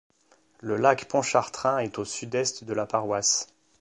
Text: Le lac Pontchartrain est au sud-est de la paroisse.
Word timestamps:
Le 0.61 0.77
lac 0.77 1.05
Pontchartrain 1.07 1.77
est 1.77 1.99
au 1.99 2.05
sud-est 2.05 2.63
de 2.63 2.73
la 2.73 2.87
paroisse. 2.87 3.49